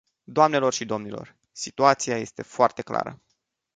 [0.23, 3.21] Doamnelor și domnilor, situația este foarte clară.